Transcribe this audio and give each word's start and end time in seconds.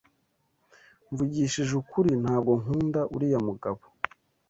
Mvugishije 1.11 1.73
ukuri, 1.81 2.11
ntabwo 2.23 2.51
nkunda 2.61 3.01
uriya 3.15 3.39
mugabo. 3.47 3.81